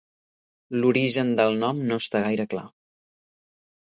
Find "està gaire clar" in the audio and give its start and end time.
2.05-2.67